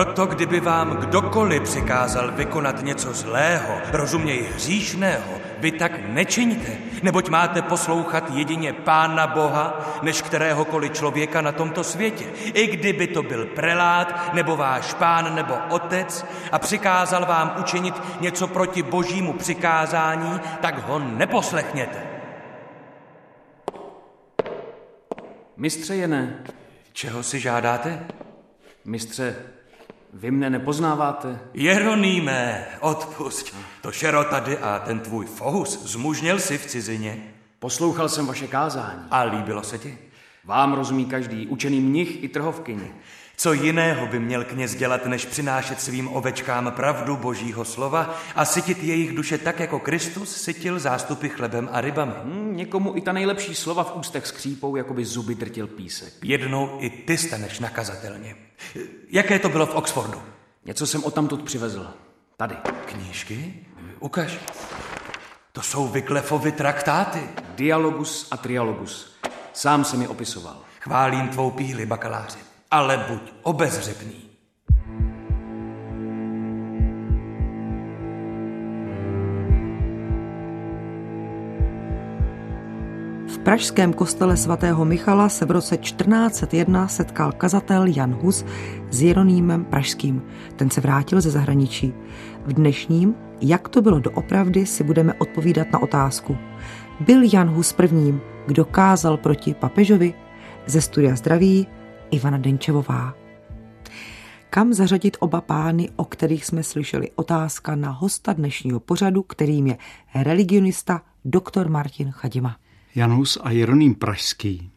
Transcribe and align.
Proto 0.00 0.26
kdyby 0.26 0.60
vám 0.60 0.96
kdokoliv 0.96 1.62
přikázal 1.62 2.32
vykonat 2.32 2.82
něco 2.82 3.12
zlého, 3.12 3.78
rozuměj 3.92 4.48
hříšného, 4.54 5.32
vy 5.58 5.72
tak 5.72 5.92
nečiňte, 6.08 6.72
neboť 7.02 7.28
máte 7.28 7.62
poslouchat 7.62 8.30
jedině 8.30 8.72
Pána 8.72 9.26
Boha, 9.26 10.00
než 10.02 10.22
kteréhokoliv 10.22 10.92
člověka 10.92 11.40
na 11.40 11.52
tomto 11.52 11.84
světě. 11.84 12.24
I 12.54 12.66
kdyby 12.66 13.06
to 13.06 13.22
byl 13.22 13.46
prelát, 13.46 14.34
nebo 14.34 14.56
váš 14.56 14.94
pán, 14.94 15.34
nebo 15.34 15.54
otec 15.68 16.26
a 16.52 16.58
přikázal 16.58 17.26
vám 17.26 17.56
učinit 17.60 17.94
něco 18.20 18.46
proti 18.46 18.82
božímu 18.82 19.32
přikázání, 19.32 20.40
tak 20.60 20.88
ho 20.88 20.98
neposlechněte. 20.98 22.02
Mistře 25.56 25.96
Jené. 25.96 26.44
Čeho 26.92 27.22
si 27.22 27.40
žádáte? 27.40 28.06
Mistře, 28.84 29.36
vy 30.12 30.30
mne 30.30 30.50
nepoznáváte? 30.50 31.38
Jeroníme, 31.54 32.66
odpusť. 32.80 33.54
To 33.82 33.92
šero 33.92 34.24
tady 34.24 34.58
a 34.58 34.78
ten 34.78 35.00
tvůj 35.00 35.26
fohus 35.26 35.82
zmužněl 35.84 36.38
si 36.38 36.58
v 36.58 36.66
cizině. 36.66 37.34
Poslouchal 37.58 38.08
jsem 38.08 38.26
vaše 38.26 38.46
kázání. 38.46 39.02
A 39.10 39.22
líbilo 39.22 39.62
se 39.62 39.78
ti? 39.78 39.98
Vám 40.44 40.72
rozumí 40.72 41.06
každý, 41.06 41.46
učený 41.46 41.80
mnich 41.80 42.24
i 42.24 42.28
trhovkyni. 42.28 42.92
Co 43.40 43.52
jiného 43.52 44.06
by 44.06 44.18
měl 44.18 44.44
kněz 44.44 44.74
dělat, 44.74 45.06
než 45.06 45.26
přinášet 45.26 45.80
svým 45.80 46.16
ovečkám 46.16 46.72
pravdu 46.72 47.16
božího 47.16 47.64
slova 47.64 48.20
a 48.34 48.44
sytit 48.44 48.82
jejich 48.82 49.16
duše 49.16 49.38
tak, 49.38 49.60
jako 49.60 49.78
Kristus 49.78 50.36
sytil 50.36 50.78
zástupy 50.78 51.28
chlebem 51.28 51.68
a 51.72 51.80
rybami? 51.80 52.12
Hmm, 52.24 52.56
někomu 52.56 52.96
i 52.96 53.00
ta 53.00 53.12
nejlepší 53.12 53.54
slova 53.54 53.84
v 53.84 53.96
ústech 53.96 54.26
skřípou, 54.26 54.76
jako 54.76 54.94
by 54.94 55.04
zuby 55.04 55.34
drtil 55.34 55.66
písek. 55.66 56.14
Jednou 56.22 56.76
i 56.80 56.90
ty 56.90 57.18
staneš 57.18 57.58
nakazatelně. 57.58 58.36
Jaké 59.10 59.38
to 59.38 59.48
bylo 59.48 59.66
v 59.66 59.74
Oxfordu? 59.74 60.22
Něco 60.64 60.86
jsem 60.86 61.04
o 61.04 61.10
tamtud 61.10 61.42
přivezl. 61.42 61.90
Tady. 62.36 62.56
Knížky? 62.84 63.54
Ukaž. 64.00 64.38
To 65.52 65.62
jsou 65.62 65.88
Vyklefovy 65.88 66.52
traktáty. 66.52 67.20
Dialogus 67.54 68.28
a 68.30 68.36
trialogus. 68.36 69.16
Sám 69.52 69.84
se 69.84 69.96
mi 69.96 70.08
opisoval. 70.08 70.62
Chválím 70.80 71.28
tvou 71.28 71.50
píli, 71.50 71.86
bakaláři 71.86 72.49
ale 72.70 73.04
buď 73.08 73.32
obezřetný. 73.42 74.12
V 83.26 83.38
pražském 83.38 83.92
kostele 83.92 84.36
svatého 84.36 84.84
Michala 84.84 85.28
se 85.28 85.44
v 85.44 85.50
roce 85.50 85.76
1401 85.76 86.88
setkal 86.88 87.32
kazatel 87.32 87.86
Jan 87.86 88.14
Hus 88.14 88.44
s 88.90 89.02
Jeronýmem 89.02 89.64
Pražským. 89.64 90.22
Ten 90.56 90.70
se 90.70 90.80
vrátil 90.80 91.20
ze 91.20 91.30
zahraničí. 91.30 91.94
V 92.46 92.52
dnešním, 92.52 93.14
jak 93.40 93.68
to 93.68 93.82
bylo 93.82 94.00
doopravdy, 94.00 94.66
si 94.66 94.84
budeme 94.84 95.14
odpovídat 95.14 95.66
na 95.72 95.82
otázku. 95.82 96.36
Byl 97.00 97.22
Jan 97.32 97.48
Hus 97.48 97.72
prvním, 97.72 98.20
kdo 98.46 98.64
kázal 98.64 99.16
proti 99.16 99.54
papežovi? 99.54 100.14
Ze 100.66 100.80
studia 100.80 101.16
zdraví 101.16 101.66
Ivana 102.10 102.38
Denčevová. 102.38 103.14
Kam 104.50 104.72
zařadit 104.72 105.16
oba 105.20 105.40
pány, 105.40 105.90
o 105.96 106.04
kterých 106.04 106.44
jsme 106.44 106.62
slyšeli? 106.62 107.10
Otázka 107.14 107.74
na 107.74 107.90
hosta 107.90 108.32
dnešního 108.32 108.80
pořadu, 108.80 109.22
kterým 109.22 109.66
je 109.66 109.78
religionista 110.14 111.02
dr. 111.24 111.68
Martin 111.68 112.10
Chadima. 112.10 112.56
Janus 112.94 113.38
a 113.42 113.50
Jeroným 113.50 113.94
Pražský 113.94 114.70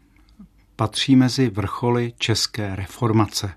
patří 0.75 1.15
mezi 1.15 1.49
vrcholy 1.49 2.13
české 2.17 2.75
reformace. 2.75 3.51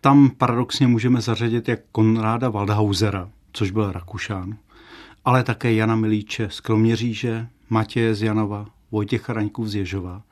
Tam 0.00 0.30
paradoxně 0.30 0.86
můžeme 0.86 1.20
zařadit 1.20 1.68
jak 1.68 1.80
Konráda 1.92 2.48
Waldhausera, 2.48 3.30
což 3.52 3.70
byl 3.70 3.92
Rakušán, 3.92 4.56
ale 5.24 5.42
také 5.42 5.72
Jana 5.72 5.96
Milíče 5.96 6.48
z 6.50 6.60
Kroměříže, 6.60 7.46
Matěje 7.70 8.14
z 8.14 8.22
Janova, 8.22 8.66
Vojtěcha 8.94 9.32
Raňků 9.32 9.66
z 9.66 9.74
Ježova. 9.74 10.22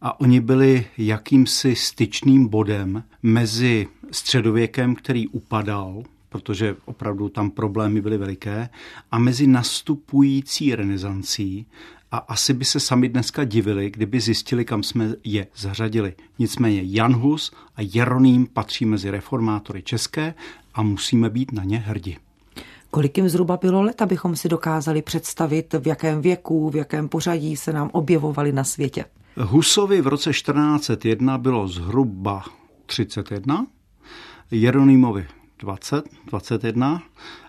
A 0.00 0.20
oni 0.20 0.40
byli 0.40 0.86
jakýmsi 0.98 1.76
styčným 1.76 2.48
bodem 2.48 3.04
mezi 3.22 3.88
středověkem, 4.10 4.94
který 4.94 5.28
upadal, 5.28 6.02
protože 6.28 6.76
opravdu 6.84 7.28
tam 7.28 7.50
problémy 7.50 8.00
byly 8.00 8.18
veliké, 8.18 8.68
a 9.10 9.18
mezi 9.18 9.46
nastupující 9.46 10.74
renesancí, 10.74 11.66
a 12.10 12.16
asi 12.16 12.54
by 12.54 12.64
se 12.64 12.80
sami 12.80 13.08
dneska 13.08 13.44
divili, 13.44 13.90
kdyby 13.90 14.20
zjistili, 14.20 14.64
kam 14.64 14.82
jsme 14.82 15.14
je 15.24 15.46
zařadili. 15.56 16.14
Nicméně 16.38 16.82
Jan 16.84 17.14
Hus 17.14 17.52
a 17.76 17.80
Jeroným 17.82 18.46
patří 18.46 18.84
mezi 18.84 19.10
reformátory 19.10 19.82
české 19.82 20.34
a 20.74 20.82
musíme 20.82 21.30
být 21.30 21.52
na 21.52 21.64
ně 21.64 21.78
hrdi. 21.78 22.16
Kolik 22.96 23.16
jim 23.16 23.28
zhruba 23.28 23.56
bylo 23.56 23.82
let, 23.82 24.02
abychom 24.02 24.36
si 24.36 24.48
dokázali 24.48 25.02
představit, 25.02 25.74
v 25.80 25.86
jakém 25.86 26.22
věku, 26.22 26.70
v 26.70 26.76
jakém 26.76 27.08
pořadí 27.08 27.56
se 27.56 27.72
nám 27.72 27.90
objevovali 27.92 28.52
na 28.52 28.64
světě? 28.64 29.04
Husovi 29.36 30.00
v 30.00 30.06
roce 30.06 30.30
1401 30.30 31.38
bylo 31.38 31.68
zhruba 31.68 32.44
31, 32.86 33.66
Jeronýmovi 34.50 35.26
20, 35.58 36.04
21 36.30 37.02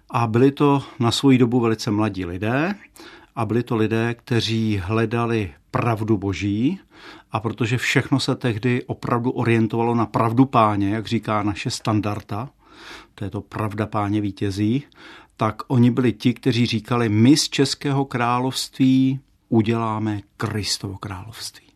a 0.10 0.28
byli 0.28 0.52
to 0.52 0.84
na 1.00 1.12
svoji 1.12 1.38
dobu 1.38 1.60
velice 1.60 1.92
mladí 1.92 2.26
lidé 2.26 2.76
a 3.36 3.46
byli 3.46 3.64
to 3.64 3.76
lidé, 3.76 4.14
kteří 4.14 4.82
hledali 4.84 5.54
pravdu 5.72 6.18
boží 6.18 6.80
a 7.32 7.40
protože 7.40 7.78
všechno 7.78 8.20
se 8.20 8.36
tehdy 8.36 8.84
opravdu 8.84 9.32
orientovalo 9.32 9.96
na 9.96 10.06
pravdu 10.06 10.46
páně, 10.46 10.90
jak 10.90 11.08
říká 11.08 11.44
naše 11.44 11.70
standarda, 11.70 12.50
to 13.16 13.24
je 13.24 13.30
to 13.30 13.42
pravda 13.42 13.86
páně 13.86 14.22
vítězí, 14.22 14.84
tak 15.38 15.62
oni 15.68 15.92
byli 15.92 16.14
ti, 16.14 16.34
kteří 16.34 16.66
říkali, 16.66 17.10
my 17.10 17.38
z 17.38 17.50
Českého 17.50 18.06
království 18.06 19.20
uděláme 19.50 20.22
Kristovo 20.38 20.98
království. 20.98 21.68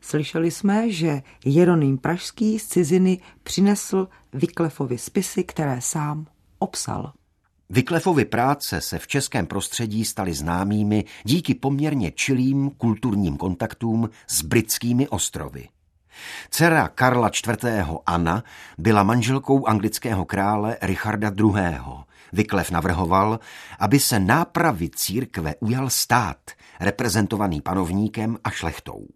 Slyšeli 0.00 0.50
jsme, 0.50 0.92
že 0.92 1.22
Jeroným 1.44 1.98
Pražský 1.98 2.58
z 2.58 2.66
ciziny 2.66 3.18
přinesl 3.42 4.08
Vyklefovi 4.32 4.98
spisy, 4.98 5.44
které 5.44 5.80
sám 5.80 6.26
obsal. 6.58 7.12
Vyklefovy 7.70 8.24
práce 8.24 8.80
se 8.80 8.98
v 8.98 9.06
českém 9.06 9.46
prostředí 9.46 10.04
staly 10.04 10.34
známými 10.34 11.04
díky 11.24 11.54
poměrně 11.54 12.10
čilým 12.10 12.70
kulturním 12.70 13.36
kontaktům 13.36 14.10
s 14.26 14.42
britskými 14.42 15.08
ostrovy. 15.08 15.68
Dcera 16.50 16.88
Karla 16.88 17.28
IV. 17.28 17.64
Anna 18.06 18.44
byla 18.78 19.02
manželkou 19.02 19.66
anglického 19.66 20.24
krále 20.24 20.76
Richarda 20.82 21.32
II. 21.38 21.54
Vyklev 22.32 22.70
navrhoval, 22.70 23.40
aby 23.78 24.00
se 24.00 24.20
nápravy 24.20 24.90
církve 24.94 25.54
ujal 25.60 25.90
stát, 25.90 26.38
reprezentovaný 26.80 27.60
panovníkem 27.60 28.38
a 28.44 28.50
šlechtou. 28.50 29.06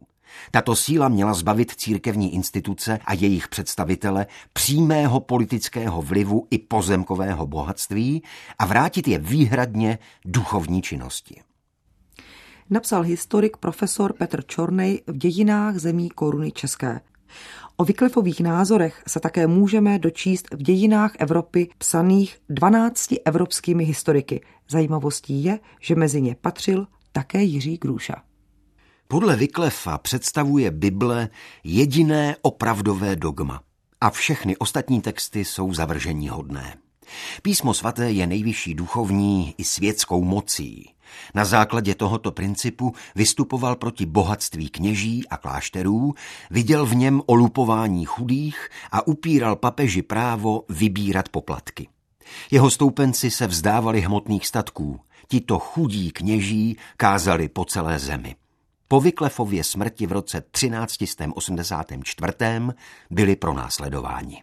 Tato 0.51 0.77
síla 0.77 1.09
měla 1.09 1.35
zbavit 1.35 1.73
církevní 1.77 2.35
instituce 2.35 2.99
a 3.05 3.15
jejich 3.15 3.49
představitele 3.49 4.27
přímého 4.53 5.21
politického 5.21 6.03
vlivu 6.03 6.47
i 6.51 6.59
pozemkového 6.59 7.47
bohatství 7.47 8.23
a 8.59 8.67
vrátit 8.67 9.09
je 9.09 9.19
výhradně 9.19 9.99
duchovní 10.25 10.83
činnosti. 10.83 11.43
Napsal 12.71 13.03
historik 13.03 13.57
profesor 13.57 14.13
Petr 14.13 14.43
Čornej 14.47 15.03
v 15.07 15.17
dějinách 15.17 15.77
zemí 15.77 16.09
koruny 16.11 16.53
české. 16.53 17.01
O 17.77 17.85
Vyklefových 17.85 18.41
názorech 18.41 19.03
se 19.09 19.21
také 19.21 19.47
můžeme 19.47 19.99
dočíst 19.99 20.49
v 20.55 20.63
dějinách 20.63 21.13
Evropy 21.19 21.69
psaných 21.79 22.39
12 22.49 23.15
evropskými 23.25 23.85
historiky. 23.85 24.41
Zajímavostí 24.71 25.45
je, 25.45 25.59
že 25.81 25.95
mezi 25.95 26.23
ně 26.23 26.37
patřil 26.41 26.87
také 27.13 27.43
Jiří 27.43 27.77
Grůša. 27.77 28.23
Podle 29.09 29.37
Vyklefa 29.37 29.99
představuje 29.99 30.71
Bible 30.71 31.29
jediné 31.65 32.37
opravdové 32.43 33.17
dogma 33.17 33.61
a 34.01 34.11
všechny 34.11 34.57
ostatní 34.57 35.01
texty 35.01 35.45
jsou 35.45 35.75
zavržení 35.75 36.29
hodné. 36.29 36.77
Písmo 37.43 37.75
svaté 37.75 38.11
je 38.11 38.27
nejvyšší 38.27 38.75
duchovní 38.75 39.55
i 39.59 39.65
světskou 39.65 40.25
mocí. 40.25 40.91
Na 41.35 41.45
základě 41.45 41.95
tohoto 41.95 42.33
principu 42.33 42.95
vystupoval 43.15 43.77
proti 43.77 44.07
bohatství 44.07 44.69
kněží 44.69 45.29
a 45.29 45.37
klášterů, 45.37 46.15
viděl 46.51 46.87
v 46.87 46.95
něm 46.95 47.23
olupování 47.27 48.05
chudých 48.05 48.69
a 48.93 49.07
upíral 49.07 49.57
papeži 49.57 50.03
právo 50.03 50.65
vybírat 50.69 51.29
poplatky. 51.29 51.89
Jeho 52.51 52.71
stoupenci 52.71 53.31
se 53.31 53.47
vzdávali 53.47 54.01
hmotných 54.01 54.47
statků, 54.47 55.01
tito 55.29 55.59
chudí 55.59 56.11
kněží 56.11 56.77
kázali 56.97 57.49
po 57.49 57.65
celé 57.65 57.99
zemi. 57.99 58.37
Po 58.89 59.01
Vyklefově 59.01 59.65
smrti 59.65 60.07
v 60.07 60.13
roce 60.13 60.43
1384. 60.51 62.33
byli 63.11 63.37
pronásledováni. 63.37 64.43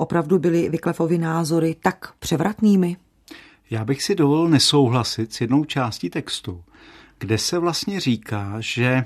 Opravdu 0.00 0.38
byly 0.38 0.68
Vyklefovy 0.68 1.18
názory 1.18 1.76
tak 1.82 2.14
převratnými? 2.18 2.96
Já 3.70 3.84
bych 3.84 4.02
si 4.02 4.14
dovolil 4.14 4.48
nesouhlasit 4.48 5.32
s 5.32 5.40
jednou 5.40 5.64
částí 5.64 6.10
textu, 6.10 6.64
kde 7.18 7.38
se 7.38 7.58
vlastně 7.58 8.00
říká, 8.00 8.56
že 8.58 9.04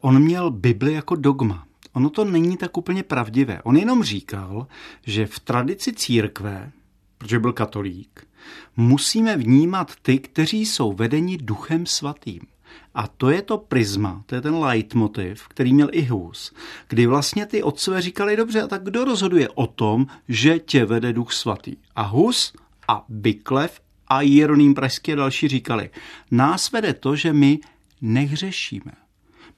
on 0.00 0.22
měl 0.22 0.50
Bibli 0.50 0.92
jako 0.92 1.16
dogma. 1.16 1.66
ono 1.92 2.10
to 2.10 2.24
není 2.24 2.56
tak 2.56 2.76
úplně 2.76 3.02
pravdivé. 3.02 3.62
On 3.62 3.76
jenom 3.76 4.02
říkal, 4.02 4.66
že 5.06 5.26
v 5.26 5.38
tradici 5.38 5.92
církve, 5.92 6.72
protože 7.18 7.38
byl 7.38 7.52
katolík, 7.52 8.26
musíme 8.76 9.36
vnímat 9.36 9.92
ty, 10.02 10.18
kteří 10.18 10.66
jsou 10.66 10.92
vedeni 10.92 11.38
duchem 11.38 11.86
svatým. 11.86 12.40
A 12.94 13.06
to 13.06 13.30
je 13.30 13.42
to 13.42 13.58
prisma, 13.58 14.22
to 14.26 14.34
je 14.34 14.40
ten 14.40 14.54
leitmotiv, 14.54 15.48
který 15.48 15.74
měl 15.74 15.88
i 15.92 16.02
Hus, 16.02 16.52
kdy 16.88 17.06
vlastně 17.06 17.46
ty 17.46 17.62
otcové 17.62 18.02
říkali, 18.02 18.36
dobře, 18.36 18.62
a 18.62 18.66
tak 18.66 18.82
kdo 18.82 19.04
rozhoduje 19.04 19.48
o 19.48 19.66
tom, 19.66 20.06
že 20.28 20.58
tě 20.58 20.84
vede 20.84 21.12
duch 21.12 21.32
svatý? 21.32 21.76
A 21.96 22.02
Hus 22.02 22.52
a 22.88 23.04
Byklev 23.08 23.80
a 24.08 24.20
Jeroným 24.20 24.74
Pražský 24.74 25.12
a 25.12 25.16
další 25.16 25.48
říkali, 25.48 25.90
nás 26.30 26.72
vede 26.72 26.94
to, 26.94 27.16
že 27.16 27.32
my 27.32 27.58
nehřešíme. 28.00 28.92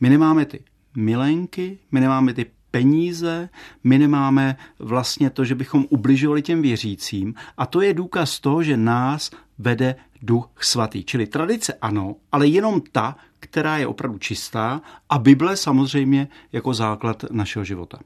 My 0.01 0.09
nemáme 0.09 0.45
ty 0.45 0.65
milenky, 0.97 1.79
my 1.93 2.01
nemáme 2.01 2.35
ty 2.35 2.47
peníze, 2.71 3.49
my 3.85 3.99
nemáme 3.99 4.57
vlastně 4.79 5.31
to, 5.31 5.45
že 5.45 5.55
bychom 5.55 5.87
ubližovali 5.91 6.43
těm 6.43 6.63
věřícím 6.63 7.35
a 7.57 7.67
to 7.67 7.81
je 7.81 7.95
důkaz 7.95 8.41
toho, 8.41 8.63
že 8.63 8.77
nás 8.77 9.31
vede 9.59 9.95
duch 10.23 10.49
svatý. 10.61 11.05
Čili 11.05 11.27
tradice 11.27 11.73
ano, 11.73 12.17
ale 12.33 12.47
jenom 12.47 12.81
ta, 12.93 13.17
která 13.41 13.79
je 13.79 13.87
opravdu 13.87 14.19
čistá 14.19 14.83
a 15.09 15.19
Bible 15.19 15.57
samozřejmě 15.57 16.29
jako 16.53 16.75
základ 16.75 17.25
našeho 17.31 17.65
života. 17.65 17.99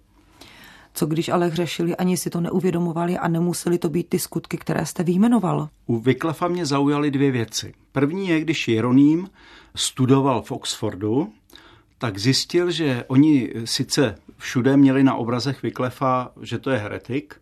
Co 0.94 1.06
když 1.06 1.28
ale 1.28 1.48
hřešili, 1.48 1.96
ani 1.96 2.16
si 2.16 2.30
to 2.30 2.40
neuvědomovali 2.40 3.18
a 3.18 3.28
nemuseli 3.28 3.78
to 3.78 3.88
být 3.88 4.08
ty 4.08 4.18
skutky, 4.18 4.58
které 4.58 4.86
jste 4.86 5.02
výjmenoval? 5.02 5.68
U 5.86 5.98
Vyklefa 5.98 6.48
mě 6.48 6.66
zaujaly 6.66 7.10
dvě 7.10 7.30
věci. 7.30 7.74
První 7.92 8.28
je, 8.28 8.40
když 8.40 8.68
Jeroným 8.68 9.30
studoval 9.74 10.42
v 10.42 10.52
Oxfordu, 10.52 11.32
tak 11.98 12.18
zjistil, 12.18 12.70
že 12.70 13.04
oni 13.08 13.52
sice 13.64 14.14
všude 14.36 14.76
měli 14.76 15.02
na 15.04 15.14
obrazech 15.14 15.62
Vyklefa, 15.62 16.32
že 16.42 16.58
to 16.58 16.70
je 16.70 16.78
heretik, 16.78 17.34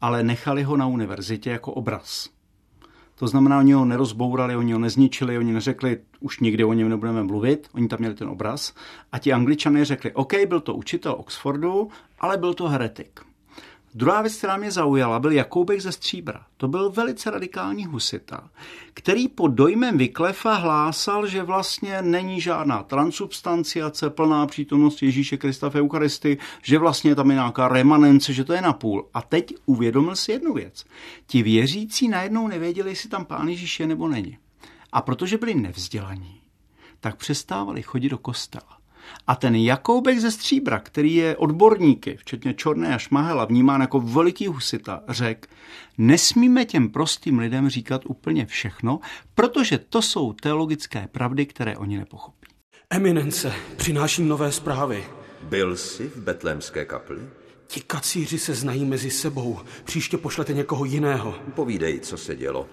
ale 0.00 0.22
nechali 0.22 0.62
ho 0.62 0.76
na 0.76 0.86
univerzitě 0.86 1.50
jako 1.50 1.72
obraz. 1.72 2.28
To 3.22 3.28
znamená, 3.28 3.58
oni 3.58 3.72
ho 3.72 3.84
nerozbourali, 3.84 4.56
oni 4.56 4.72
ho 4.72 4.78
nezničili, 4.78 5.38
oni 5.38 5.52
neřekli, 5.52 5.98
už 6.20 6.40
nikdy 6.40 6.64
o 6.64 6.72
něm 6.72 6.88
nebudeme 6.88 7.22
mluvit, 7.22 7.68
oni 7.74 7.88
tam 7.88 7.98
měli 7.98 8.14
ten 8.14 8.28
obraz. 8.28 8.74
A 9.12 9.18
ti 9.18 9.32
angličané 9.32 9.84
řekli, 9.84 10.12
OK, 10.12 10.32
byl 10.48 10.60
to 10.60 10.74
učitel 10.74 11.12
Oxfordu, 11.12 11.88
ale 12.20 12.36
byl 12.36 12.54
to 12.54 12.68
heretik. 12.68 13.20
Druhá 13.94 14.22
věc, 14.22 14.36
která 14.36 14.56
mě 14.56 14.70
zaujala, 14.70 15.18
byl 15.18 15.32
Jakoubek 15.32 15.80
ze 15.80 15.92
Stříbra. 15.92 16.46
To 16.56 16.68
byl 16.68 16.90
velice 16.90 17.30
radikální 17.30 17.86
husita, 17.86 18.50
který 18.94 19.28
pod 19.28 19.48
dojmem 19.48 19.98
Vyklefa 19.98 20.54
hlásal, 20.54 21.26
že 21.26 21.42
vlastně 21.42 22.02
není 22.02 22.40
žádná 22.40 22.82
transubstanciace, 22.82 24.10
plná 24.10 24.46
přítomnost 24.46 25.02
Ježíše 25.02 25.36
Krista 25.36 25.70
v 25.70 25.74
Eucharistii, 25.74 26.38
že 26.62 26.78
vlastně 26.78 27.14
tam 27.14 27.30
je 27.30 27.34
nějaká 27.34 27.68
remanence, 27.68 28.32
že 28.32 28.44
to 28.44 28.52
je 28.52 28.62
napůl. 28.62 29.08
A 29.14 29.22
teď 29.22 29.54
uvědomil 29.66 30.16
si 30.16 30.32
jednu 30.32 30.54
věc. 30.54 30.84
Ti 31.26 31.42
věřící 31.42 32.08
najednou 32.08 32.48
nevěděli, 32.48 32.90
jestli 32.90 33.08
tam 33.08 33.24
pán 33.24 33.48
Ježíš 33.48 33.80
je 33.80 33.86
nebo 33.86 34.08
není. 34.08 34.38
A 34.92 35.02
protože 35.02 35.38
byli 35.38 35.54
nevzdělaní, 35.54 36.40
tak 37.00 37.16
přestávali 37.16 37.82
chodit 37.82 38.08
do 38.08 38.18
kostela. 38.18 38.81
A 39.26 39.34
ten 39.34 39.54
Jakoubek 39.54 40.18
ze 40.18 40.30
Stříbra, 40.30 40.78
který 40.78 41.14
je 41.14 41.36
odborníky, 41.36 42.16
včetně 42.16 42.54
Čorné 42.54 42.94
a 42.94 42.98
Šmahela, 42.98 43.44
vnímán 43.44 43.80
jako 43.80 44.00
veliký 44.00 44.46
husita, 44.46 45.02
řekl, 45.08 45.48
nesmíme 45.98 46.64
těm 46.64 46.88
prostým 46.88 47.38
lidem 47.38 47.68
říkat 47.68 48.02
úplně 48.06 48.46
všechno, 48.46 49.00
protože 49.34 49.78
to 49.78 50.02
jsou 50.02 50.32
teologické 50.32 51.08
pravdy, 51.12 51.46
které 51.46 51.76
oni 51.76 51.98
nepochopí. 51.98 52.46
Eminence, 52.90 53.52
přináším 53.76 54.28
nové 54.28 54.52
zprávy. 54.52 55.04
Byl 55.42 55.76
jsi 55.76 56.08
v 56.08 56.16
betlémské 56.16 56.84
kapli? 56.84 57.20
Ti 57.66 57.80
kacíři 57.80 58.38
se 58.38 58.54
znají 58.54 58.84
mezi 58.84 59.10
sebou. 59.10 59.60
Příště 59.84 60.18
pošlete 60.18 60.52
někoho 60.52 60.84
jiného. 60.84 61.34
Povídej, 61.54 62.00
co 62.00 62.16
se 62.16 62.36
dělo. 62.36 62.68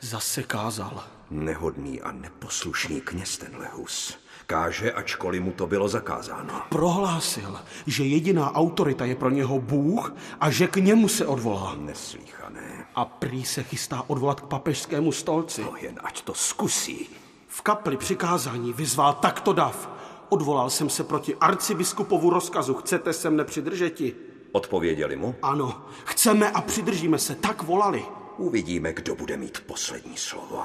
Zase 0.00 0.42
kázal. 0.42 1.04
Nehodný 1.30 2.00
a 2.00 2.12
neposlušný 2.12 3.00
kněz 3.00 3.38
tenhle 3.38 3.68
hus. 3.72 4.18
Káže, 4.48 4.92
ačkoliv 4.92 5.42
mu 5.42 5.52
to 5.52 5.66
bylo 5.66 5.88
zakázáno. 5.88 6.62
Prohlásil, 6.68 7.60
že 7.86 8.04
jediná 8.04 8.54
autorita 8.54 9.04
je 9.04 9.14
pro 9.14 9.30
něho 9.30 9.60
Bůh 9.60 10.14
a 10.40 10.50
že 10.50 10.66
k 10.66 10.76
němu 10.76 11.08
se 11.08 11.26
odvolá. 11.26 11.74
Neslíchané. 11.78 12.86
A 12.94 13.04
prý 13.04 13.44
se 13.44 13.62
chystá 13.62 14.04
odvolat 14.06 14.40
k 14.40 14.44
papežskému 14.44 15.12
stolci. 15.12 15.62
No 15.62 15.76
jen 15.80 16.00
ať 16.02 16.22
to 16.22 16.34
zkusí. 16.34 17.08
V 17.48 17.62
kapli 17.62 17.96
přikázání 17.96 18.72
vyzval 18.72 19.12
takto 19.12 19.52
dav. 19.52 19.90
Odvolal 20.28 20.70
jsem 20.70 20.90
se 20.90 21.04
proti 21.04 21.36
arcibiskupovu 21.36 22.30
rozkazu. 22.30 22.74
Chcete 22.74 23.12
sem 23.12 23.36
nepřidržeti? 23.36 24.14
Odpověděli 24.52 25.16
mu? 25.16 25.34
Ano, 25.42 25.86
chceme 26.04 26.50
a 26.50 26.60
přidržíme 26.60 27.18
se. 27.18 27.34
Tak 27.34 27.62
volali. 27.62 28.04
Uvidíme, 28.36 28.92
kdo 28.92 29.14
bude 29.14 29.36
mít 29.36 29.60
poslední 29.66 30.16
slovo. 30.16 30.62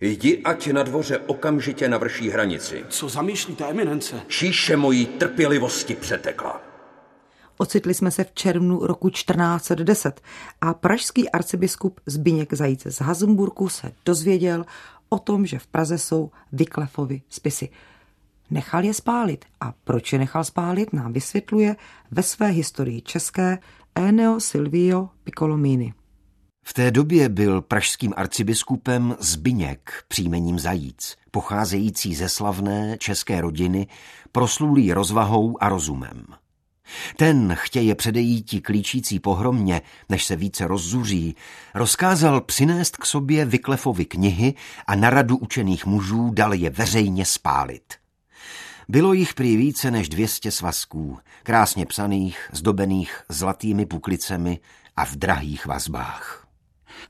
Jdi, 0.00 0.42
ať 0.42 0.68
na 0.68 0.82
dvoře 0.82 1.18
okamžitě 1.18 1.88
navrší 1.88 2.30
hranici. 2.30 2.84
Co 2.88 3.08
zamýšlíte, 3.08 3.64
eminence? 3.64 4.20
Číše 4.28 4.76
mojí 4.76 5.06
trpělivosti 5.06 5.94
přetekla. 5.94 6.60
Ocitli 7.58 7.94
jsme 7.94 8.10
se 8.10 8.24
v 8.24 8.32
červnu 8.34 8.86
roku 8.86 9.10
1410 9.10 10.20
a 10.60 10.74
pražský 10.74 11.30
arcibiskup 11.30 12.00
Zbyněk 12.06 12.52
Zajíce 12.52 12.92
z 12.92 13.00
Hazemburku 13.00 13.68
se 13.68 13.92
dozvěděl 14.04 14.64
o 15.08 15.18
tom, 15.18 15.46
že 15.46 15.58
v 15.58 15.66
Praze 15.66 15.98
jsou 15.98 16.30
Vyklefovi 16.52 17.22
spisy. 17.28 17.68
Nechal 18.50 18.84
je 18.84 18.94
spálit 18.94 19.44
a 19.60 19.74
proč 19.84 20.12
je 20.12 20.18
nechal 20.18 20.44
spálit 20.44 20.92
nám 20.92 21.12
vysvětluje 21.12 21.76
ve 22.10 22.22
své 22.22 22.46
historii 22.46 23.00
české 23.00 23.58
Eneo 23.94 24.40
Silvio 24.40 25.08
Piccolomini. 25.24 25.94
V 26.68 26.72
té 26.72 26.90
době 26.90 27.28
byl 27.28 27.62
pražským 27.62 28.14
arcibiskupem 28.16 29.16
Zbyněk 29.20 30.04
příjmením 30.08 30.58
Zajíc, 30.58 31.16
pocházející 31.30 32.14
ze 32.14 32.28
slavné 32.28 32.96
české 32.98 33.40
rodiny, 33.40 33.86
proslulý 34.32 34.92
rozvahou 34.92 35.56
a 35.60 35.68
rozumem. 35.68 36.24
Ten 37.16 37.56
chtěje 37.58 37.94
předejíti 37.94 38.60
klíčící 38.60 39.20
pohromě, 39.20 39.82
než 40.08 40.24
se 40.24 40.36
více 40.36 40.66
rozzuří, 40.66 41.36
rozkázal 41.74 42.40
přinést 42.40 42.96
k 42.96 43.06
sobě 43.06 43.44
Vyklefovi 43.44 44.04
knihy 44.04 44.54
a 44.86 44.94
na 44.94 45.10
radu 45.10 45.36
učených 45.36 45.86
mužů 45.86 46.30
dal 46.30 46.54
je 46.54 46.70
veřejně 46.70 47.24
spálit. 47.24 47.94
Bylo 48.88 49.12
jich 49.12 49.34
prý 49.34 49.56
více 49.56 49.90
než 49.90 50.08
dvěstě 50.08 50.50
svazků, 50.50 51.18
krásně 51.42 51.86
psaných, 51.86 52.50
zdobených 52.52 53.22
zlatými 53.28 53.86
puklicemi 53.86 54.60
a 54.96 55.04
v 55.04 55.16
drahých 55.16 55.66
vazbách. 55.66 56.45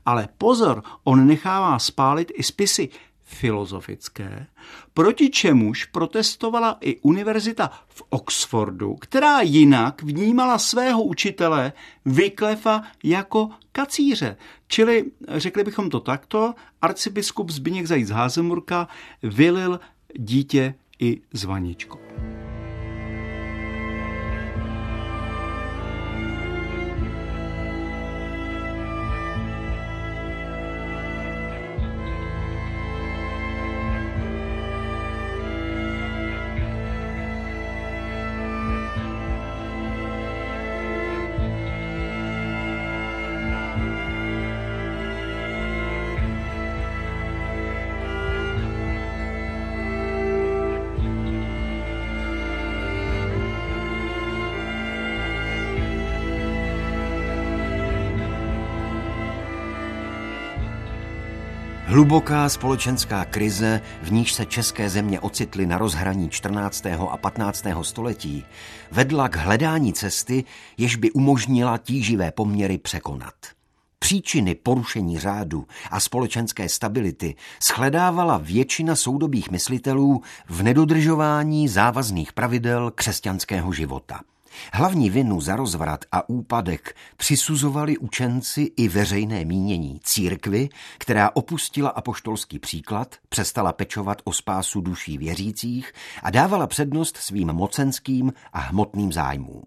Ale 0.05 0.27
pozor, 0.37 0.83
on 1.03 1.27
nechává 1.27 1.79
spálit 1.79 2.31
i 2.35 2.43
spisy 2.43 2.89
filozofické, 3.27 4.47
proti 4.93 5.29
čemuž 5.29 5.85
protestovala 5.85 6.77
i 6.81 6.99
univerzita 7.01 7.71
v 7.87 8.03
Oxfordu, 8.09 8.95
která 8.95 9.41
jinak 9.41 10.03
vnímala 10.03 10.57
svého 10.57 11.03
učitele 11.03 11.73
Vyklefa 12.05 12.83
jako 13.03 13.49
kacíře. 13.71 14.37
Čili, 14.67 15.05
řekli 15.27 15.63
bychom 15.63 15.89
to 15.89 15.99
takto, 15.99 16.53
arcibiskup 16.81 17.49
Zbigněk 17.49 17.85
Zajíc 17.85 18.09
Házemurka 18.09 18.87
vylil 19.23 19.79
dítě 20.17 20.75
i 20.99 21.21
zvaničko. 21.33 21.99
Hluboká 61.97 62.49
společenská 62.49 63.25
krize, 63.25 63.81
v 64.01 64.11
níž 64.11 64.33
se 64.33 64.45
české 64.45 64.89
země 64.89 65.19
ocitly 65.19 65.65
na 65.65 65.77
rozhraní 65.77 66.29
14. 66.29 66.85
a 67.09 67.17
15. 67.17 67.65
století, 67.81 68.45
vedla 68.91 69.29
k 69.29 69.35
hledání 69.35 69.93
cesty, 69.93 70.43
jež 70.77 70.95
by 70.95 71.11
umožnila 71.11 71.77
tíživé 71.77 72.31
poměry 72.31 72.77
překonat. 72.77 73.33
Příčiny 73.99 74.55
porušení 74.55 75.19
řádu 75.19 75.65
a 75.91 75.99
společenské 75.99 76.69
stability 76.69 77.35
shledávala 77.67 78.37
většina 78.37 78.95
soudobých 78.95 79.51
myslitelů 79.51 80.21
v 80.49 80.63
nedodržování 80.63 81.67
závazných 81.67 82.33
pravidel 82.33 82.91
křesťanského 82.91 83.73
života. 83.73 84.21
Hlavní 84.73 85.09
vinu 85.09 85.41
za 85.41 85.55
rozvrat 85.55 86.05
a 86.11 86.29
úpadek 86.29 86.95
přisuzovali 87.17 87.97
učenci 87.97 88.71
i 88.77 88.87
veřejné 88.87 89.45
mínění 89.45 89.99
církvy, 90.03 90.69
která 90.97 91.29
opustila 91.33 91.89
apoštolský 91.89 92.59
příklad, 92.59 93.15
přestala 93.29 93.73
pečovat 93.73 94.21
o 94.23 94.33
spásu 94.33 94.81
duší 94.81 95.17
věřících 95.17 95.91
a 96.23 96.29
dávala 96.29 96.67
přednost 96.67 97.17
svým 97.17 97.47
mocenským 97.47 98.33
a 98.53 98.59
hmotným 98.59 99.13
zájmům. 99.13 99.63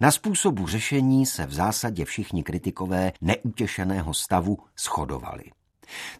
Na 0.00 0.10
způsobu 0.10 0.66
řešení 0.66 1.26
se 1.26 1.46
v 1.46 1.52
zásadě 1.52 2.04
všichni 2.04 2.42
kritikové 2.42 3.12
neutěšeného 3.20 4.14
stavu 4.14 4.58
shodovali. 4.78 5.44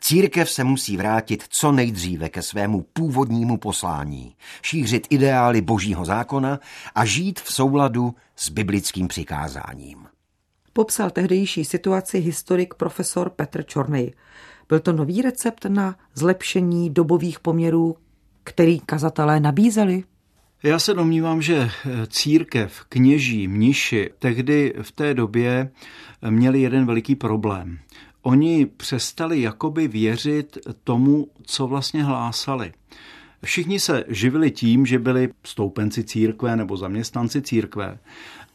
Církev 0.00 0.50
se 0.50 0.64
musí 0.64 0.96
vrátit 0.96 1.44
co 1.48 1.72
nejdříve 1.72 2.28
ke 2.28 2.42
svému 2.42 2.86
původnímu 2.92 3.56
poslání, 3.56 4.34
šířit 4.62 5.06
ideály 5.10 5.60
božího 5.60 6.04
zákona 6.04 6.60
a 6.94 7.04
žít 7.04 7.40
v 7.40 7.52
souladu 7.52 8.14
s 8.36 8.50
biblickým 8.50 9.08
přikázáním. 9.08 10.06
Popsal 10.72 11.10
tehdejší 11.10 11.64
situaci 11.64 12.18
historik 12.18 12.74
profesor 12.74 13.30
Petr 13.30 13.62
Čornej. 13.62 14.12
Byl 14.68 14.80
to 14.80 14.92
nový 14.92 15.22
recept 15.22 15.64
na 15.64 15.96
zlepšení 16.14 16.90
dobových 16.90 17.40
poměrů, 17.40 17.96
který 18.44 18.80
kazatelé 18.80 19.40
nabízeli? 19.40 20.04
Já 20.62 20.78
se 20.78 20.94
domnívám, 20.94 21.42
že 21.42 21.70
církev, 22.08 22.84
kněží, 22.88 23.48
mniši 23.48 24.10
tehdy 24.18 24.74
v 24.82 24.92
té 24.92 25.14
době 25.14 25.70
měli 26.30 26.60
jeden 26.60 26.86
veliký 26.86 27.14
problém 27.14 27.78
oni 28.26 28.66
přestali 28.66 29.42
jakoby 29.42 29.88
věřit 29.88 30.58
tomu, 30.84 31.28
co 31.42 31.66
vlastně 31.66 32.04
hlásali. 32.04 32.72
Všichni 33.44 33.80
se 33.80 34.04
živili 34.08 34.50
tím, 34.50 34.86
že 34.86 34.98
byli 34.98 35.28
stoupenci 35.44 36.04
církve 36.04 36.56
nebo 36.56 36.76
zaměstnanci 36.76 37.42
církve, 37.42 37.98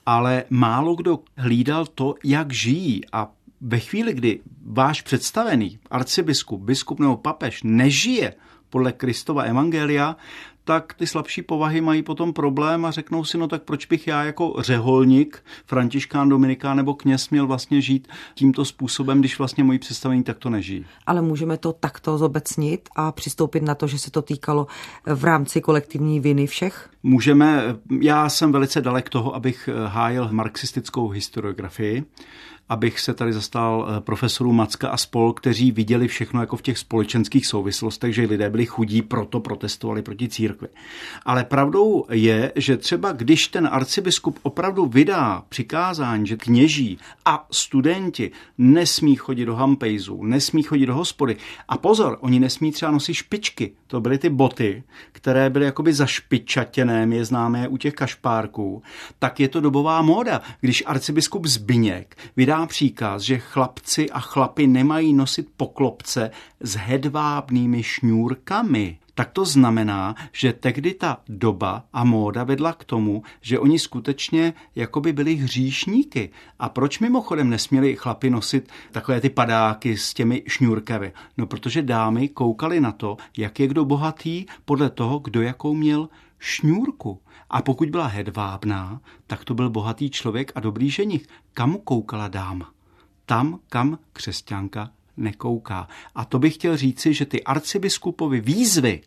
ale 0.05 0.43
málo 0.49 0.95
kdo 0.95 1.19
hlídal 1.37 1.85
to, 1.85 2.15
jak 2.23 2.53
žijí 2.53 3.01
a 3.13 3.31
ve 3.61 3.79
chvíli, 3.79 4.13
kdy 4.13 4.39
váš 4.65 5.01
představený 5.01 5.79
arcibiskup, 5.91 6.61
biskup 6.61 6.99
nebo 6.99 7.17
papež 7.17 7.63
nežije 7.63 8.33
podle 8.71 8.91
Kristova 8.91 9.43
evangelia, 9.43 10.15
tak 10.63 10.93
ty 10.93 11.07
slabší 11.07 11.41
povahy 11.41 11.81
mají 11.81 12.03
potom 12.03 12.33
problém 12.33 12.85
a 12.85 12.91
řeknou 12.91 13.23
si, 13.23 13.37
no 13.37 13.47
tak 13.47 13.63
proč 13.63 13.85
bych 13.85 14.07
já 14.07 14.23
jako 14.23 14.55
řeholník, 14.59 15.43
františkán, 15.65 16.29
dominikán 16.29 16.77
nebo 16.77 16.93
kněz 16.93 17.29
měl 17.29 17.47
vlastně 17.47 17.81
žít 17.81 18.07
tímto 18.35 18.65
způsobem, 18.65 19.19
když 19.19 19.37
vlastně 19.37 19.63
moji 19.63 19.79
představení 19.79 20.23
takto 20.23 20.49
nežijí. 20.49 20.85
Ale 21.05 21.21
můžeme 21.21 21.57
to 21.57 21.73
takto 21.73 22.17
zobecnit 22.17 22.89
a 22.95 23.11
přistoupit 23.11 23.63
na 23.63 23.75
to, 23.75 23.87
že 23.87 23.99
se 23.99 24.11
to 24.11 24.21
týkalo 24.21 24.67
v 25.05 25.23
rámci 25.23 25.61
kolektivní 25.61 26.19
viny 26.19 26.47
všech? 26.47 26.89
Můžeme, 27.03 27.63
já 28.01 28.29
jsem 28.29 28.51
velice 28.51 28.81
dalek 28.81 29.09
toho, 29.09 29.35
abych 29.35 29.69
hájil 29.87 30.29
marxistickou 30.31 31.09
historiografii, 31.09 32.03
abych 32.71 32.99
se 32.99 33.13
tady 33.13 33.33
zastal 33.33 33.87
eh, 33.89 34.01
profesorů 34.01 34.53
Macka 34.53 34.89
a 34.89 34.97
spol, 34.97 35.33
kteří 35.33 35.71
viděli 35.71 36.07
všechno 36.07 36.39
jako 36.39 36.57
v 36.57 36.61
těch 36.61 36.77
společenských 36.77 37.47
souvislostech, 37.47 38.15
že 38.15 38.21
lidé 38.21 38.49
byli 38.49 38.65
chudí, 38.65 39.01
proto 39.01 39.39
protestovali 39.39 40.01
proti 40.01 40.29
církvi. 40.29 40.67
Ale 41.25 41.43
pravdou 41.43 42.05
je, 42.09 42.51
že 42.55 42.77
třeba 42.77 43.11
když 43.11 43.47
ten 43.47 43.69
arcibiskup 43.71 44.39
opravdu 44.43 44.85
vydá 44.85 45.43
přikázání, 45.49 46.27
že 46.27 46.37
kněží 46.37 46.97
a 47.25 47.47
studenti 47.51 48.31
nesmí 48.57 49.15
chodit 49.15 49.45
do 49.45 49.55
hampejzů, 49.55 50.23
nesmí 50.23 50.63
chodit 50.63 50.85
do 50.85 50.95
hospody. 50.95 51.37
A 51.67 51.77
pozor, 51.77 52.17
oni 52.21 52.39
nesmí 52.39 52.71
třeba 52.71 52.91
nosit 52.91 53.13
špičky. 53.13 53.71
To 53.87 54.01
byly 54.01 54.17
ty 54.17 54.29
boty, 54.29 54.83
které 55.11 55.49
byly 55.49 55.65
jakoby 55.65 55.93
zašpičatěné, 55.93 57.07
je 57.11 57.25
známe 57.25 57.67
u 57.67 57.77
těch 57.77 57.93
kašpárků. 57.93 58.83
Tak 59.19 59.39
je 59.39 59.47
to 59.47 59.61
dobová 59.61 60.01
móda. 60.01 60.41
Když 60.61 60.83
arcibiskup 60.85 61.45
Zbyněk 61.45 62.17
vydá 62.35 62.60
příkaz, 62.67 63.21
že 63.21 63.37
chlapci 63.37 64.09
a 64.09 64.19
chlapy 64.19 64.67
nemají 64.67 65.13
nosit 65.13 65.47
poklopce 65.57 66.31
s 66.59 66.75
hedvábnými 66.75 67.83
šňůrkami, 67.83 68.97
tak 69.15 69.31
to 69.31 69.45
znamená, 69.45 70.15
že 70.31 70.53
tehdy 70.53 70.93
ta 70.93 71.17
doba 71.29 71.83
a 71.93 72.03
móda 72.03 72.43
vedla 72.43 72.73
k 72.73 72.83
tomu, 72.83 73.23
že 73.41 73.59
oni 73.59 73.79
skutečně 73.79 74.53
jakoby 74.75 75.13
byli 75.13 75.35
hříšníky. 75.35 76.29
A 76.59 76.69
proč 76.69 76.99
mimochodem 76.99 77.49
nesměli 77.49 77.95
chlapi 77.95 78.29
nosit 78.29 78.69
takové 78.91 79.21
ty 79.21 79.29
padáky 79.29 79.97
s 79.97 80.13
těmi 80.13 80.43
šňůrkami? 80.47 81.13
No 81.37 81.45
protože 81.45 81.81
dámy 81.81 82.27
koukali 82.27 82.81
na 82.81 82.91
to, 82.91 83.17
jak 83.37 83.59
je 83.59 83.67
kdo 83.67 83.85
bohatý 83.85 84.45
podle 84.65 84.89
toho, 84.89 85.19
kdo 85.19 85.41
jakou 85.41 85.73
měl 85.73 86.09
šňůrku. 86.41 87.21
A 87.49 87.61
pokud 87.61 87.89
byla 87.89 88.07
hedvábná, 88.07 89.01
tak 89.27 89.45
to 89.45 89.53
byl 89.53 89.69
bohatý 89.69 90.09
člověk 90.09 90.51
a 90.55 90.59
dobrý 90.59 90.89
ženich. 90.89 91.27
Kam 91.53 91.77
koukala 91.77 92.27
dáma? 92.27 92.71
Tam, 93.25 93.59
kam 93.69 93.99
křesťanka 94.13 94.91
nekouká. 95.17 95.87
A 96.15 96.25
to 96.25 96.39
bych 96.39 96.53
chtěl 96.53 96.77
říci, 96.77 97.13
že 97.13 97.25
ty 97.25 97.43
arcibiskupovi 97.43 98.41
výzvy, 98.41 99.01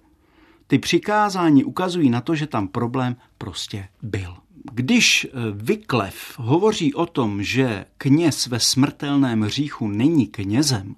ty 0.66 0.78
přikázání 0.78 1.64
ukazují 1.64 2.10
na 2.10 2.20
to, 2.20 2.34
že 2.34 2.46
tam 2.46 2.68
problém 2.68 3.16
prostě 3.38 3.88
byl. 4.02 4.36
Když 4.72 5.24
eh, 5.24 5.30
Vyklev 5.52 6.38
hovoří 6.38 6.94
o 6.94 7.06
tom, 7.06 7.42
že 7.42 7.84
kněz 7.98 8.46
ve 8.46 8.60
smrtelném 8.60 9.40
hříchu 9.40 9.88
není 9.88 10.26
knězem, 10.26 10.96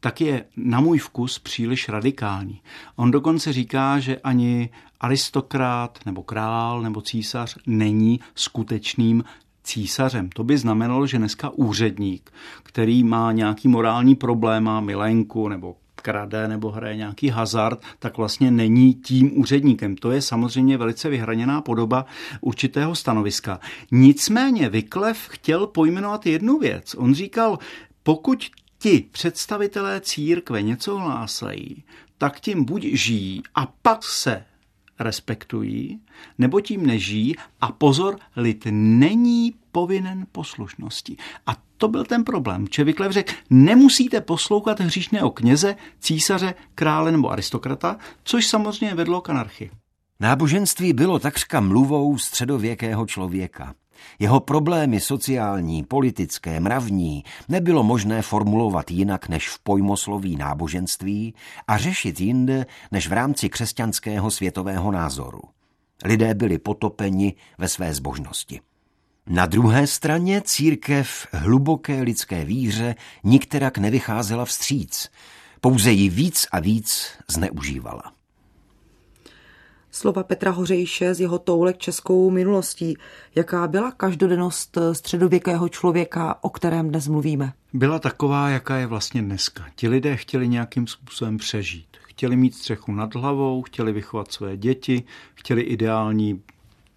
tak 0.00 0.20
je 0.20 0.44
na 0.56 0.80
můj 0.80 0.98
vkus 0.98 1.38
příliš 1.38 1.88
radikální. 1.88 2.60
On 2.96 3.10
dokonce 3.10 3.52
říká, 3.52 3.98
že 3.98 4.18
ani 4.18 4.70
aristokrat 5.02 5.98
nebo 6.06 6.22
král 6.22 6.82
nebo 6.82 7.00
císař 7.00 7.56
není 7.66 8.20
skutečným 8.34 9.24
císařem. 9.62 10.28
To 10.28 10.44
by 10.44 10.58
znamenalo, 10.58 11.06
že 11.06 11.18
dneska 11.18 11.50
úředník, 11.50 12.32
který 12.62 13.04
má 13.04 13.32
nějaký 13.32 13.68
morální 13.68 14.14
problém, 14.14 14.64
má 14.64 14.80
milenku 14.80 15.48
nebo 15.48 15.76
krade 15.94 16.48
nebo 16.48 16.70
hraje 16.70 16.96
nějaký 16.96 17.28
hazard, 17.28 17.82
tak 17.98 18.16
vlastně 18.16 18.50
není 18.50 18.94
tím 18.94 19.40
úředníkem. 19.40 19.96
To 19.96 20.10
je 20.10 20.22
samozřejmě 20.22 20.76
velice 20.76 21.08
vyhraněná 21.08 21.60
podoba 21.60 22.06
určitého 22.40 22.94
stanoviska. 22.94 23.60
Nicméně 23.90 24.68
Vyklev 24.68 25.28
chtěl 25.28 25.66
pojmenovat 25.66 26.26
jednu 26.26 26.58
věc. 26.58 26.94
On 26.94 27.14
říkal, 27.14 27.58
pokud 28.02 28.46
ti 28.78 29.04
představitelé 29.12 30.00
církve 30.00 30.62
něco 30.62 30.98
hlásají, 30.98 31.84
tak 32.18 32.40
tím 32.40 32.64
buď 32.64 32.82
žijí 32.82 33.42
a 33.54 33.66
pak 33.82 34.04
se 34.04 34.44
respektují, 35.02 36.00
nebo 36.38 36.60
tím 36.60 36.86
nežijí 36.86 37.34
a 37.60 37.72
pozor, 37.72 38.18
lid 38.36 38.66
není 38.70 39.54
povinen 39.72 40.26
poslušnosti. 40.32 41.16
A 41.46 41.56
to 41.76 41.88
byl 41.88 42.04
ten 42.04 42.24
problém. 42.24 42.68
Čeviklev 42.68 43.12
řekl, 43.12 43.32
nemusíte 43.50 44.20
poslouchat 44.20 44.80
hříšného 44.80 45.30
kněze, 45.30 45.76
císaře, 46.00 46.54
krále 46.74 47.12
nebo 47.12 47.30
aristokrata, 47.30 47.96
což 48.24 48.46
samozřejmě 48.46 48.94
vedlo 48.94 49.20
k 49.20 49.30
anarchii. 49.30 49.70
Náboženství 50.20 50.92
bylo 50.92 51.18
takřka 51.18 51.60
mluvou 51.60 52.18
středověkého 52.18 53.06
člověka. 53.06 53.74
Jeho 54.18 54.40
problémy 54.40 55.00
sociální, 55.00 55.84
politické, 55.84 56.60
mravní 56.60 57.24
nebylo 57.48 57.82
možné 57.82 58.22
formulovat 58.22 58.90
jinak 58.90 59.28
než 59.28 59.48
v 59.48 59.58
pojmosloví 59.58 60.36
náboženství 60.36 61.34
a 61.68 61.78
řešit 61.78 62.20
jinde 62.20 62.66
než 62.92 63.08
v 63.08 63.12
rámci 63.12 63.48
křesťanského 63.48 64.30
světového 64.30 64.92
názoru. 64.92 65.40
Lidé 66.04 66.34
byli 66.34 66.58
potopeni 66.58 67.34
ve 67.58 67.68
své 67.68 67.94
zbožnosti. 67.94 68.60
Na 69.26 69.46
druhé 69.46 69.86
straně 69.86 70.42
církev 70.44 71.26
hluboké 71.32 72.02
lidské 72.02 72.44
víře 72.44 72.94
nikterak 73.24 73.78
nevycházela 73.78 74.44
vstříc, 74.44 75.10
pouze 75.60 75.92
ji 75.92 76.08
víc 76.08 76.46
a 76.52 76.60
víc 76.60 77.08
zneužívala. 77.28 78.12
Slova 79.94 80.22
Petra 80.22 80.50
Hořejše 80.50 81.14
z 81.14 81.20
jeho 81.20 81.38
toulek 81.38 81.78
českou 81.78 82.30
minulostí. 82.30 82.96
Jaká 83.34 83.68
byla 83.68 83.90
každodennost 83.90 84.78
středověkého 84.92 85.68
člověka, 85.68 86.38
o 86.40 86.50
kterém 86.50 86.88
dnes 86.88 87.08
mluvíme? 87.08 87.52
Byla 87.72 87.98
taková, 87.98 88.48
jaká 88.48 88.76
je 88.76 88.86
vlastně 88.86 89.22
dneska. 89.22 89.64
Ti 89.74 89.88
lidé 89.88 90.16
chtěli 90.16 90.48
nějakým 90.48 90.86
způsobem 90.86 91.36
přežít. 91.36 91.86
Chtěli 92.00 92.36
mít 92.36 92.54
střechu 92.54 92.92
nad 92.92 93.14
hlavou, 93.14 93.62
chtěli 93.62 93.92
vychovat 93.92 94.32
své 94.32 94.56
děti, 94.56 95.02
chtěli 95.34 95.62
ideální 95.62 96.42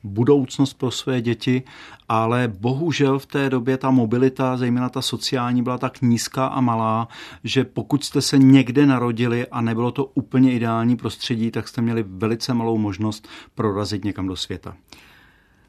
budoucnost 0.05 0.73
pro 0.73 0.91
své 0.91 1.21
děti, 1.21 1.63
ale 2.09 2.53
bohužel 2.59 3.19
v 3.19 3.25
té 3.25 3.49
době 3.49 3.77
ta 3.77 3.91
mobilita, 3.91 4.57
zejména 4.57 4.89
ta 4.89 5.01
sociální, 5.01 5.63
byla 5.63 5.77
tak 5.77 6.01
nízká 6.01 6.47
a 6.47 6.61
malá, 6.61 7.07
že 7.43 7.63
pokud 7.63 8.03
jste 8.03 8.21
se 8.21 8.37
někde 8.37 8.85
narodili 8.85 9.47
a 9.47 9.61
nebylo 9.61 9.91
to 9.91 10.05
úplně 10.05 10.53
ideální 10.53 10.97
prostředí, 10.97 11.51
tak 11.51 11.67
jste 11.67 11.81
měli 11.81 12.05
velice 12.07 12.53
malou 12.53 12.77
možnost 12.77 13.27
prorazit 13.55 14.03
někam 14.03 14.27
do 14.27 14.35
světa. 14.35 14.75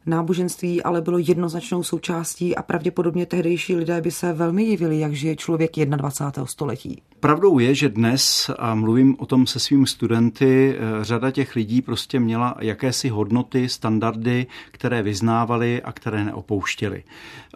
Náboženství 0.06 0.82
ale 0.82 1.00
bylo 1.00 1.18
jednoznačnou 1.18 1.82
součástí 1.82 2.56
a 2.56 2.62
pravděpodobně 2.62 3.26
tehdejší 3.26 3.76
lidé 3.76 4.00
by 4.00 4.10
se 4.10 4.32
velmi 4.32 4.64
divili, 4.64 4.98
jak 4.98 5.12
žije 5.12 5.36
člověk 5.36 5.76
21. 5.76 6.46
století. 6.46 7.02
Pravdou 7.20 7.58
je, 7.58 7.74
že 7.74 7.88
dnes, 7.88 8.50
a 8.58 8.74
mluvím 8.74 9.16
o 9.18 9.26
tom 9.26 9.46
se 9.46 9.60
svými 9.60 9.86
studenty, 9.86 10.76
eh, 10.76 11.04
řada 11.04 11.30
těch 11.30 11.56
lidí 11.56 11.82
prostě 11.82 12.20
měla 12.20 12.54
jakési 12.60 13.08
hodnoty, 13.08 13.68
standardy, 13.68 14.46
které 14.70 15.02
vyznávali 15.02 15.82
a 15.82 15.92
které 15.92 16.24
neopouštěli. 16.24 17.02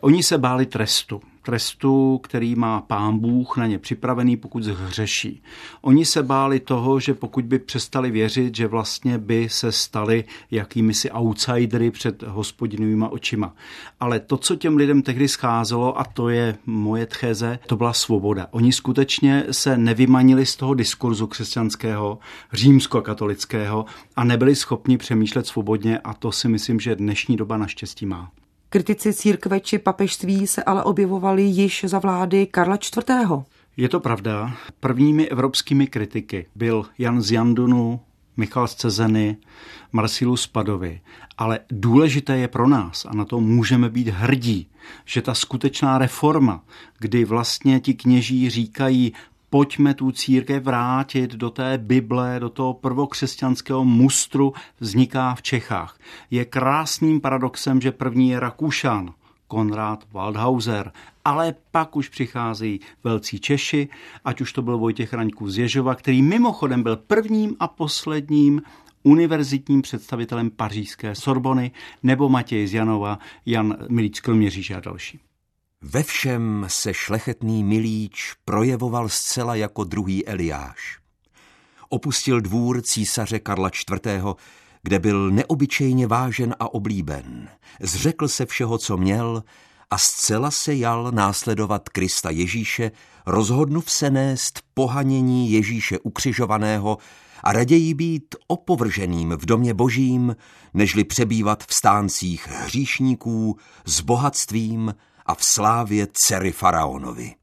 Oni 0.00 0.22
se 0.22 0.38
báli 0.38 0.66
trestu 0.66 1.20
trestu, 1.42 2.20
který 2.22 2.54
má 2.54 2.80
pán 2.80 3.18
Bůh 3.18 3.56
na 3.56 3.66
ně 3.66 3.78
připravený, 3.78 4.36
pokud 4.36 4.62
zhřeší. 4.62 5.42
Oni 5.80 6.04
se 6.04 6.22
báli 6.22 6.60
toho, 6.60 7.00
že 7.00 7.14
pokud 7.14 7.44
by 7.44 7.58
přestali 7.58 8.10
věřit, 8.10 8.56
že 8.56 8.66
vlastně 8.66 9.18
by 9.18 9.48
se 9.48 9.72
stali 9.72 10.24
jakými 10.50 10.94
si 10.94 11.10
outsidery 11.10 11.90
před 11.90 12.22
hospodinovýma 12.22 13.08
očima. 13.08 13.54
Ale 14.00 14.20
to, 14.20 14.36
co 14.36 14.56
těm 14.56 14.76
lidem 14.76 15.02
tehdy 15.02 15.28
scházelo, 15.28 16.00
a 16.00 16.04
to 16.04 16.28
je 16.28 16.58
moje 16.66 17.06
tcheze, 17.06 17.58
to 17.66 17.76
byla 17.76 17.92
svoboda. 17.92 18.46
Oni 18.50 18.72
skutečně 18.72 19.44
se 19.50 19.78
nevymanili 19.78 20.46
z 20.46 20.56
toho 20.56 20.74
diskurzu 20.74 21.26
křesťanského, 21.26 22.18
římsko-katolického 22.52 23.84
a 24.16 24.24
nebyli 24.24 24.56
schopni 24.56 24.98
přemýšlet 24.98 25.46
svobodně 25.46 25.98
a 25.98 26.14
to 26.14 26.32
si 26.32 26.48
myslím, 26.48 26.80
že 26.80 26.96
dnešní 26.96 27.36
doba 27.36 27.56
naštěstí 27.56 28.06
má. 28.06 28.30
Kritici 28.72 29.12
církve 29.12 29.60
či 29.60 29.78
papežství 29.78 30.46
se 30.46 30.62
ale 30.62 30.84
objevovali 30.84 31.42
již 31.42 31.84
za 31.88 31.98
vlády 31.98 32.46
Karla 32.46 32.76
IV. 32.76 33.44
Je 33.76 33.88
to 33.88 34.00
pravda. 34.00 34.56
Prvními 34.80 35.28
evropskými 35.28 35.86
kritiky 35.86 36.46
byl 36.54 36.84
Jan 36.98 37.22
z 37.22 37.32
Jandunu, 37.32 38.00
Michal 38.36 38.68
z 38.68 38.74
Cezeny, 38.74 39.36
Marsilus 39.92 40.46
Padovi. 40.46 41.00
Ale 41.38 41.60
důležité 41.70 42.38
je 42.38 42.48
pro 42.48 42.68
nás, 42.68 43.04
a 43.04 43.14
na 43.14 43.24
to 43.24 43.40
můžeme 43.40 43.88
být 43.88 44.08
hrdí, 44.08 44.68
že 45.04 45.22
ta 45.22 45.34
skutečná 45.34 45.98
reforma, 45.98 46.64
kdy 46.98 47.24
vlastně 47.24 47.80
ti 47.80 47.94
kněží 47.94 48.50
říkají, 48.50 49.12
pojďme 49.50 49.94
tu 49.94 50.12
církev 50.12 50.62
vrátit 50.64 51.30
do 51.30 51.50
té 51.50 51.78
Bible, 51.78 52.40
do 52.40 52.48
toho 52.48 52.74
prvokřesťanského 52.74 53.84
mustru, 53.84 54.52
vzniká 54.80 55.34
v 55.34 55.42
Čechách. 55.42 55.98
Je 56.30 56.44
krásným 56.44 57.20
paradoxem, 57.20 57.80
že 57.80 57.92
první 57.92 58.28
je 58.28 58.40
Rakušan, 58.40 59.14
Konrad 59.48 60.04
Waldhauser, 60.12 60.92
ale 61.24 61.54
pak 61.70 61.96
už 61.96 62.08
přicházejí 62.08 62.80
velcí 63.04 63.40
Češi, 63.40 63.88
ať 64.24 64.40
už 64.40 64.52
to 64.52 64.62
byl 64.62 64.78
Vojtěch 64.78 65.12
Raňků 65.12 65.50
z 65.50 65.58
Ježova, 65.58 65.94
který 65.94 66.22
mimochodem 66.22 66.82
byl 66.82 66.96
prvním 66.96 67.56
a 67.60 67.68
posledním 67.68 68.62
univerzitním 69.02 69.82
představitelem 69.82 70.50
pařížské 70.50 71.14
Sorbony, 71.14 71.70
nebo 72.02 72.28
Matěj 72.28 72.68
Janova, 72.72 73.18
Jan 73.46 73.76
Milíč 73.88 74.20
Kroměříž 74.20 74.70
a 74.70 74.80
další. 74.80 75.20
Ve 75.82 76.02
všem 76.02 76.66
se 76.68 76.94
šlechetný 76.94 77.64
milíč 77.64 78.34
projevoval 78.44 79.08
zcela 79.08 79.54
jako 79.54 79.84
druhý 79.84 80.26
Eliáš. 80.26 80.98
Opustil 81.88 82.40
dvůr 82.40 82.82
císaře 82.82 83.38
Karla 83.38 83.68
IV., 83.68 84.22
kde 84.82 84.98
byl 84.98 85.30
neobyčejně 85.30 86.06
vážen 86.06 86.54
a 86.60 86.74
oblíben. 86.74 87.48
Zřekl 87.80 88.28
se 88.28 88.46
všeho, 88.46 88.78
co 88.78 88.96
měl 88.96 89.42
a 89.90 89.98
zcela 89.98 90.50
se 90.50 90.74
jal 90.74 91.10
následovat 91.12 91.88
Krista 91.88 92.30
Ježíše, 92.30 92.90
rozhodnuv 93.26 93.90
se 93.90 94.10
nést 94.10 94.60
pohanění 94.74 95.52
Ježíše 95.52 95.98
ukřižovaného 95.98 96.98
a 97.42 97.52
raději 97.52 97.94
být 97.94 98.34
opovrženým 98.46 99.30
v 99.30 99.46
domě 99.46 99.74
božím, 99.74 100.36
nežli 100.74 101.04
přebývat 101.04 101.64
v 101.64 101.74
stáncích 101.74 102.48
hříšníků 102.48 103.56
s 103.84 104.00
bohatstvím 104.00 104.94
a 105.30 105.34
v 105.34 105.44
slávě 105.44 106.08
dcery 106.12 106.52
faraonovi. 106.52 107.34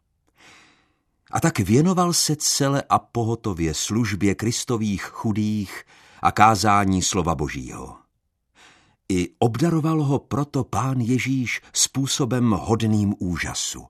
A 1.31 1.39
tak 1.39 1.59
věnoval 1.59 2.13
se 2.13 2.35
celé 2.35 2.83
a 2.89 2.99
pohotově 2.99 3.73
službě 3.73 4.35
kristových 4.35 5.03
chudých 5.03 5.83
a 6.21 6.31
kázání 6.31 7.01
slova 7.01 7.35
božího. 7.35 7.95
I 9.09 9.29
obdaroval 9.39 10.03
ho 10.03 10.19
proto 10.19 10.63
pán 10.63 10.99
Ježíš 10.99 11.61
způsobem 11.73 12.51
hodným 12.51 13.15
úžasu, 13.19 13.85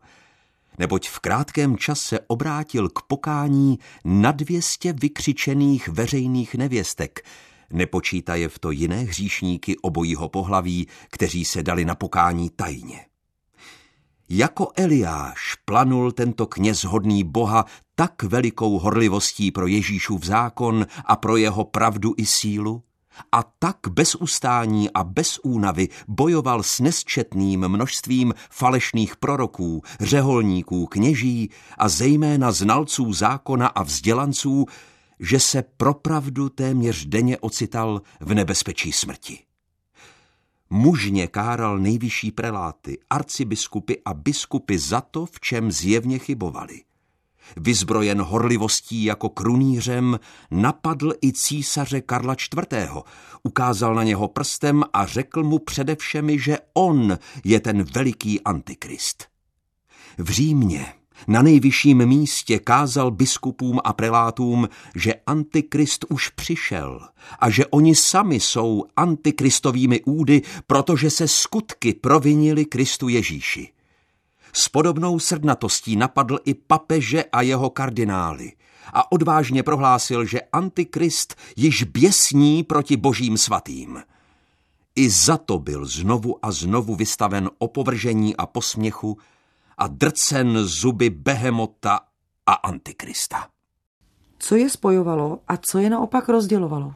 neboť 0.77 1.09
v 1.09 1.19
krátkém 1.19 1.77
čase 1.77 2.19
obrátil 2.27 2.89
k 2.89 3.01
pokání 3.01 3.79
na 4.05 4.31
dvěstě 4.31 4.93
vykřičených 4.93 5.87
veřejných 5.87 6.55
nevěstek, 6.55 7.25
nepočítaje 7.73 8.49
v 8.49 8.59
to 8.59 8.71
jiné 8.71 8.97
hříšníky 8.97 9.77
obojího 9.77 10.29
pohlaví, 10.29 10.87
kteří 11.09 11.45
se 11.45 11.63
dali 11.63 11.85
na 11.85 11.95
pokání 11.95 12.49
tajně. 12.49 13.05
Jako 14.29 14.71
Eliáš 14.75 15.55
planul 15.65 16.11
tento 16.11 16.47
kněz 16.47 16.83
hodný 16.83 17.23
Boha 17.23 17.65
tak 17.95 18.23
velikou 18.23 18.79
horlivostí 18.79 19.51
pro 19.51 19.67
Ježíšův 19.67 20.23
zákon 20.23 20.85
a 21.05 21.15
pro 21.15 21.37
jeho 21.37 21.65
pravdu 21.65 22.13
i 22.17 22.25
sílu, 22.25 22.83
a 23.31 23.43
tak 23.59 23.77
bez 23.89 24.15
ustání 24.15 24.91
a 24.91 25.03
bez 25.03 25.39
únavy 25.43 25.87
bojoval 26.07 26.63
s 26.63 26.79
nesčetným 26.79 27.67
množstvím 27.67 28.33
falešných 28.51 29.15
proroků, 29.15 29.81
řeholníků, 29.99 30.85
kněží 30.85 31.49
a 31.77 31.89
zejména 31.89 32.51
znalců 32.51 33.13
zákona 33.13 33.67
a 33.67 33.83
vzdělanců, 33.83 34.65
že 35.19 35.39
se 35.39 35.63
pro 35.77 35.93
pravdu 35.93 36.49
téměř 36.49 37.05
denně 37.05 37.37
ocital 37.37 38.01
v 38.19 38.33
nebezpečí 38.33 38.91
smrti. 38.91 39.46
Mužně 40.69 41.27
káral 41.27 41.79
nejvyšší 41.79 42.31
preláty, 42.31 42.97
arcibiskupy 43.09 43.93
a 44.05 44.13
biskupy 44.13 44.77
za 44.77 45.01
to, 45.01 45.25
v 45.25 45.39
čem 45.39 45.71
zjevně 45.71 46.19
chybovali. 46.19 46.81
Vyzbrojen 47.57 48.21
horlivostí 48.21 49.03
jako 49.03 49.29
krunýřem, 49.29 50.19
napadl 50.51 51.13
i 51.23 51.33
císaře 51.33 52.01
Karla 52.01 52.33
IV. 52.33 52.89
Ukázal 53.43 53.95
na 53.95 54.03
něho 54.03 54.27
prstem 54.27 54.83
a 54.93 55.05
řekl 55.05 55.43
mu 55.43 55.59
především, 55.59 56.39
že 56.39 56.57
on 56.73 57.17
je 57.43 57.59
ten 57.59 57.83
veliký 57.83 58.41
antikrist. 58.41 59.25
V 60.17 60.29
Římě 60.29 60.93
na 61.27 61.41
nejvyšším 61.41 62.05
místě 62.05 62.59
kázal 62.59 63.11
biskupům 63.11 63.79
a 63.83 63.93
prelátům, 63.93 64.69
že 64.95 65.13
antikrist 65.13 66.05
už 66.09 66.29
přišel 66.29 66.99
a 67.39 67.49
že 67.49 67.65
oni 67.65 67.95
sami 67.95 68.39
jsou 68.39 68.85
antikristovými 68.95 70.01
údy, 70.01 70.41
protože 70.67 71.09
se 71.09 71.27
skutky 71.27 71.93
provinili 71.93 72.65
Kristu 72.65 73.09
Ježíši. 73.09 73.69
S 74.53 74.69
podobnou 74.69 75.19
srdnatostí 75.19 75.95
napadl 75.95 76.39
i 76.45 76.53
papeže 76.53 77.23
a 77.23 77.41
jeho 77.41 77.69
kardinály 77.69 78.51
a 78.93 79.11
odvážně 79.11 79.63
prohlásil, 79.63 80.25
že 80.25 80.41
antikrist 80.41 81.35
již 81.55 81.83
běsní 81.83 82.63
proti 82.63 82.97
božím 82.97 83.37
svatým. 83.37 84.03
I 84.95 85.09
za 85.09 85.37
to 85.37 85.59
byl 85.59 85.85
znovu 85.85 86.45
a 86.45 86.51
znovu 86.51 86.95
vystaven 86.95 87.49
opovržení 87.57 88.35
a 88.35 88.45
posměchu, 88.45 89.17
a 89.77 89.87
drcen 89.87 90.57
zuby 90.63 91.09
behemota 91.09 91.99
a 92.45 92.53
antikrista. 92.53 93.47
Co 94.39 94.55
je 94.55 94.69
spojovalo 94.69 95.39
a 95.47 95.57
co 95.57 95.79
je 95.79 95.89
naopak 95.89 96.29
rozdělovalo? 96.29 96.93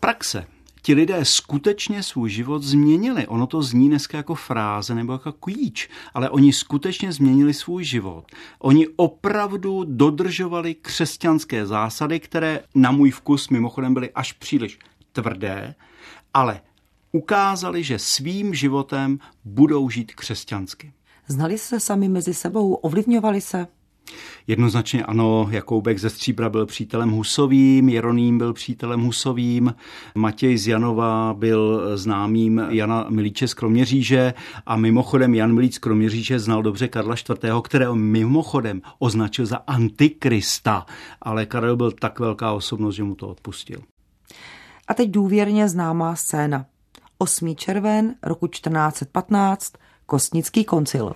Praxe. 0.00 0.46
Ti 0.82 0.94
lidé 0.94 1.24
skutečně 1.24 2.02
svůj 2.02 2.30
život 2.30 2.62
změnili. 2.62 3.26
Ono 3.26 3.46
to 3.46 3.62
zní 3.62 3.88
dneska 3.88 4.16
jako 4.16 4.34
fráze 4.34 4.94
nebo 4.94 5.12
jako 5.12 5.32
klíč, 5.32 5.88
ale 6.14 6.30
oni 6.30 6.52
skutečně 6.52 7.12
změnili 7.12 7.54
svůj 7.54 7.84
život. 7.84 8.24
Oni 8.58 8.88
opravdu 8.96 9.84
dodržovali 9.84 10.74
křesťanské 10.74 11.66
zásady, 11.66 12.20
které 12.20 12.60
na 12.74 12.90
můj 12.90 13.10
vkus 13.10 13.48
mimochodem 13.48 13.94
byly 13.94 14.10
až 14.10 14.32
příliš 14.32 14.78
tvrdé, 15.12 15.74
ale 16.34 16.60
ukázali, 17.12 17.84
že 17.84 17.98
svým 17.98 18.54
životem 18.54 19.18
budou 19.44 19.90
žít 19.90 20.14
křesťansky. 20.14 20.92
Znali 21.28 21.58
se 21.58 21.80
sami 21.80 22.08
mezi 22.08 22.34
sebou, 22.34 22.74
ovlivňovali 22.74 23.40
se? 23.40 23.66
Jednoznačně 24.46 25.04
ano, 25.04 25.48
Jakoubek 25.50 25.98
ze 25.98 26.10
Stříbra 26.10 26.48
byl 26.48 26.66
přítelem 26.66 27.10
Husovým, 27.10 27.88
Jeroným 27.88 28.38
byl 28.38 28.52
přítelem 28.52 29.00
Husovým, 29.00 29.74
Matěj 30.14 30.58
z 30.58 30.68
Janova 30.68 31.34
byl 31.38 31.92
známým 31.98 32.62
Jana 32.68 33.06
Milíče 33.08 33.48
z 33.48 33.54
Kroměříže 33.54 34.34
a 34.66 34.76
mimochodem 34.76 35.34
Jan 35.34 35.54
Milíč 35.54 35.74
z 35.74 35.78
Kroměříže 35.78 36.38
znal 36.38 36.62
dobře 36.62 36.88
Karla 36.88 37.14
IV., 37.14 37.50
kterého 37.64 37.94
mimochodem 37.96 38.82
označil 38.98 39.46
za 39.46 39.56
antikrista, 39.56 40.86
ale 41.22 41.46
Karel 41.46 41.76
byl 41.76 41.92
tak 41.92 42.20
velká 42.20 42.52
osobnost, 42.52 42.94
že 42.94 43.04
mu 43.04 43.14
to 43.14 43.28
odpustil. 43.28 43.80
A 44.88 44.94
teď 44.94 45.10
důvěrně 45.10 45.68
známá 45.68 46.16
scéna. 46.16 46.66
8. 47.18 47.56
červen 47.56 48.14
roku 48.22 48.46
1415 48.46 49.72
Kostnický 50.10 50.64
koncil. 50.64 51.12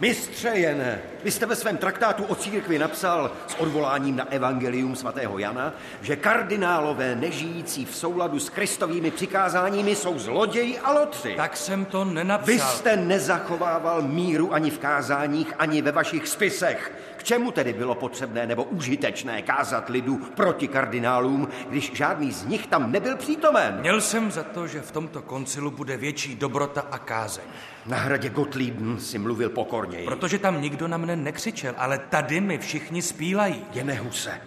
Mistře 0.00 0.48
Jene, 0.48 1.02
vy 1.24 1.30
jste 1.30 1.46
ve 1.46 1.56
svém 1.56 1.76
traktátu 1.76 2.24
o 2.24 2.34
církvi 2.34 2.78
napsal 2.78 3.30
s 3.46 3.54
odvoláním 3.54 4.16
na 4.16 4.32
evangelium 4.32 4.96
svatého 4.96 5.38
Jana, 5.38 5.74
že 6.02 6.16
kardinálové 6.16 7.16
nežijící 7.16 7.84
v 7.84 7.96
souladu 7.96 8.38
s 8.38 8.50
kristovými 8.50 9.10
přikázáními 9.10 9.94
jsou 9.94 10.18
zloději 10.18 10.78
a 10.78 10.92
lotři. 10.92 11.34
Tak 11.36 11.56
jsem 11.56 11.84
to 11.84 12.04
nenapsal. 12.04 12.54
Vy 12.54 12.60
jste 12.60 12.96
nezachovával 12.96 14.02
míru 14.02 14.54
ani 14.54 14.70
v 14.70 14.78
kázáních, 14.78 15.52
ani 15.58 15.82
ve 15.82 15.92
vašich 15.92 16.28
spisech. 16.28 16.92
K 17.16 17.24
čemu 17.24 17.50
tedy 17.50 17.72
bylo 17.72 17.94
potřebné 17.94 18.46
nebo 18.46 18.64
užitečné 18.64 19.42
kázat 19.42 19.88
lidu 19.88 20.16
proti 20.16 20.68
kardinálům, 20.68 21.48
když 21.68 21.92
žádný 21.94 22.32
z 22.32 22.44
nich 22.44 22.66
tam 22.66 22.92
nebyl 22.92 23.16
přítomen? 23.16 23.78
Měl 23.80 24.00
jsem 24.00 24.30
za 24.30 24.42
to, 24.42 24.66
že 24.66 24.80
v 24.80 24.92
tomto 24.92 25.22
koncilu 25.22 25.70
bude 25.70 25.96
větší 25.96 26.36
dobrota 26.36 26.86
a 26.90 26.98
kázeň. 26.98 27.44
Na 27.86 27.96
hradě 27.96 28.28
Gottlieben 28.28 29.00
si 29.00 29.18
mluvil 29.18 29.50
pokorněji. 29.50 30.06
Protože 30.06 30.38
tam 30.38 30.62
nikdo 30.62 30.88
na 30.88 30.96
mne 30.96 31.16
nekřičel, 31.16 31.74
ale 31.76 31.98
tady 31.98 32.40
mi 32.40 32.58
všichni 32.58 33.02
spílají. 33.02 33.64
Jenehuse, 33.72 34.40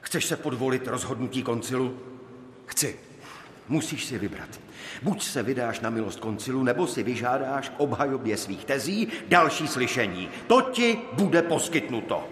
chceš 0.00 0.24
se 0.24 0.36
podvolit 0.36 0.86
rozhodnutí 0.86 1.42
koncilu? 1.42 1.98
Chci. 2.66 2.96
Musíš 3.68 4.04
si 4.04 4.18
vybrat. 4.18 4.48
Buď 5.02 5.22
se 5.22 5.42
vydáš 5.42 5.80
na 5.80 5.90
milost 5.90 6.20
koncilu, 6.20 6.62
nebo 6.62 6.86
si 6.86 7.02
vyžádáš 7.02 7.68
k 7.68 7.80
obhajobě 7.80 8.36
svých 8.36 8.64
tezí 8.64 9.08
další 9.28 9.68
slyšení. 9.68 10.28
To 10.46 10.60
ti 10.60 10.98
bude 11.12 11.42
poskytnuto. 11.42 12.28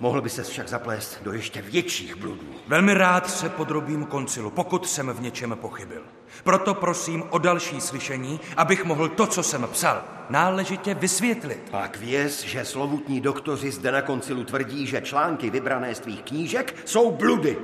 Mohl 0.00 0.20
by 0.20 0.30
se 0.30 0.42
však 0.42 0.68
zaplést 0.68 1.22
do 1.22 1.32
ještě 1.32 1.62
větších 1.62 2.16
bludů. 2.16 2.46
Velmi 2.66 2.94
rád 2.94 3.30
se 3.30 3.48
podrobím 3.48 4.04
koncilu, 4.04 4.50
pokud 4.50 4.88
jsem 4.88 5.10
v 5.10 5.20
něčem 5.20 5.56
pochybil. 5.60 6.02
Proto 6.44 6.74
prosím 6.74 7.24
o 7.30 7.38
další 7.38 7.80
slyšení, 7.80 8.40
abych 8.56 8.84
mohl 8.84 9.08
to, 9.08 9.26
co 9.26 9.42
jsem 9.42 9.68
psal, 9.72 10.04
náležitě 10.30 10.94
vysvětlit. 10.94 11.68
Pak 11.70 11.96
věz, 11.96 12.42
že 12.42 12.64
slovutní 12.64 13.20
doktoři 13.20 13.70
zde 13.70 13.92
na 13.92 14.02
koncilu 14.02 14.44
tvrdí, 14.44 14.86
že 14.86 15.00
články 15.00 15.50
vybrané 15.50 15.94
z 15.94 16.00
tvých 16.00 16.22
knížek 16.22 16.74
jsou 16.84 17.10
bludy. 17.10 17.58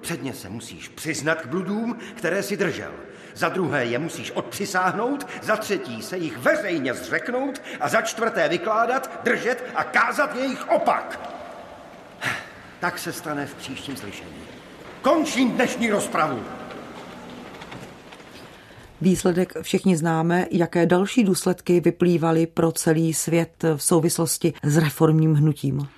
Předně 0.00 0.34
se 0.34 0.48
musíš 0.48 0.88
přiznat 0.88 1.42
k 1.42 1.46
bludům, 1.46 1.98
které 2.14 2.42
si 2.42 2.56
držel. 2.56 2.90
Za 3.34 3.48
druhé 3.48 3.84
je 3.84 3.98
musíš 3.98 4.30
odpřisáhnout, 4.30 5.26
za 5.42 5.56
třetí 5.56 6.02
se 6.02 6.18
jich 6.18 6.38
veřejně 6.38 6.94
zřeknout 6.94 7.62
a 7.80 7.88
za 7.88 8.00
čtvrté 8.02 8.48
vykládat, 8.48 9.20
držet 9.24 9.64
a 9.74 9.84
kázat 9.84 10.36
jejich 10.36 10.68
opak. 10.68 11.34
Tak 12.84 12.98
se 12.98 13.12
stane 13.12 13.46
v 13.46 13.54
příštím 13.54 13.96
slyšení. 13.96 14.30
Končím 15.02 15.50
dnešní 15.50 15.90
rozpravu. 15.90 16.40
Výsledek 19.00 19.54
všichni 19.62 19.96
známe, 19.96 20.46
jaké 20.50 20.86
další 20.86 21.24
důsledky 21.24 21.80
vyplývaly 21.80 22.46
pro 22.46 22.72
celý 22.72 23.14
svět 23.14 23.64
v 23.76 23.82
souvislosti 23.82 24.52
s 24.62 24.76
reformním 24.76 25.34
hnutím. 25.34 25.88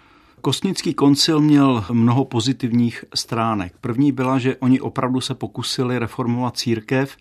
Kostnický 0.41 0.95
koncil 0.95 1.41
měl 1.41 1.85
mnoho 1.93 2.25
pozitivních 2.25 3.05
stránek. 3.15 3.73
První 3.81 4.13
byla, 4.13 4.39
že 4.39 4.57
oni 4.57 4.81
opravdu 4.81 5.21
se 5.21 5.35
pokusili 5.35 5.99
reformovat 5.99 6.57
církev, 6.57 7.17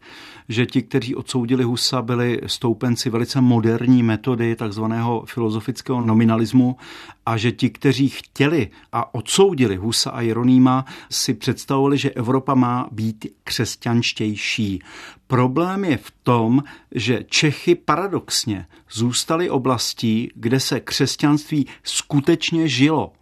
že 0.50 0.66
ti, 0.66 0.82
kteří 0.82 1.16
odsoudili 1.16 1.64
Husa, 1.64 2.02
byli 2.02 2.42
stoupenci 2.46 3.10
velice 3.10 3.42
moderní 3.42 4.04
metody 4.04 4.56
takzvaného 4.56 5.24
filozofického 5.28 6.02
nominalismu 6.02 6.78
a 7.26 7.38
že 7.38 7.52
ti, 7.52 7.70
kteří 7.70 8.10
chtěli 8.10 8.70
a 8.92 9.16
odsoudili 9.16 9.76
Husa 9.76 10.10
a 10.12 10.22
Jeronýma, 10.22 10.86
si 11.12 11.34
představovali, 11.34 11.98
že 11.98 12.12
Evropa 12.12 12.56
má 12.56 12.88
být 12.92 13.26
křesťanštější. 13.44 14.82
Problém 15.28 15.86
je 15.86 15.98
v 15.98 16.12
tom, 16.24 16.64
že 16.92 17.24
Čechy 17.30 17.76
paradoxně 17.76 18.66
zůstaly 18.92 19.50
oblastí, 19.50 20.32
kde 20.36 20.60
se 20.60 20.80
křesťanství 20.80 21.68
skutečně 21.84 22.68
žilo. 22.68 23.14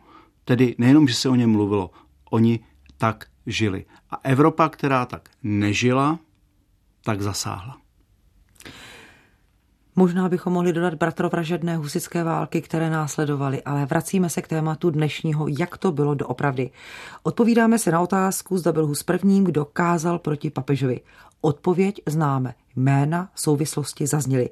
Tedy 0.45 0.75
nejenom, 0.77 1.07
že 1.07 1.13
se 1.13 1.29
o 1.29 1.35
něm 1.35 1.51
mluvilo, 1.51 1.91
oni 2.29 2.59
tak 2.97 3.25
žili. 3.45 3.85
A 4.09 4.19
Evropa, 4.23 4.69
která 4.69 5.05
tak 5.05 5.29
nežila, 5.43 6.19
tak 7.05 7.21
zasáhla. 7.21 7.77
Možná 9.95 10.29
bychom 10.29 10.53
mohli 10.53 10.73
dodat 10.73 10.93
bratrovražedné 10.93 11.77
husické 11.77 12.23
války, 12.23 12.61
které 12.61 12.89
následovaly, 12.89 13.63
ale 13.63 13.85
vracíme 13.85 14.29
se 14.29 14.41
k 14.41 14.47
tématu 14.47 14.89
dnešního, 14.89 15.47
jak 15.59 15.77
to 15.77 15.91
bylo 15.91 16.15
doopravdy. 16.15 16.71
Odpovídáme 17.23 17.79
se 17.79 17.91
na 17.91 18.01
otázku, 18.01 18.57
zda 18.57 18.71
byl 18.71 18.87
Hus 18.87 19.03
prvním, 19.03 19.43
kdo 19.43 19.65
kázal 19.65 20.19
proti 20.19 20.49
papežovi. 20.49 21.01
Odpověď 21.41 22.01
známe. 22.07 22.53
Jména 22.75 23.29
souvislosti 23.35 24.07
zazněly. 24.07 24.49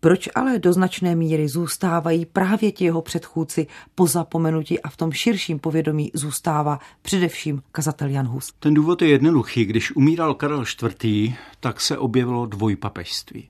Proč 0.00 0.28
ale 0.34 0.58
do 0.58 0.72
značné 0.72 1.14
míry 1.14 1.48
zůstávají 1.48 2.26
právě 2.26 2.72
ti 2.72 2.84
jeho 2.84 3.02
předchůdci 3.02 3.66
po 3.94 4.06
zapomenutí 4.06 4.80
a 4.80 4.88
v 4.88 4.96
tom 4.96 5.12
širším 5.12 5.58
povědomí 5.58 6.10
zůstává 6.14 6.78
především 7.02 7.62
kazatel 7.72 8.08
Jan 8.08 8.26
Hus? 8.26 8.52
Ten 8.58 8.74
důvod 8.74 9.02
je 9.02 9.08
jednoduchý. 9.08 9.64
Když 9.64 9.96
umíral 9.96 10.34
Karel 10.34 10.64
IV., 11.02 11.34
tak 11.60 11.80
se 11.80 11.98
objevilo 11.98 12.46
dvojpapežství. 12.46 13.48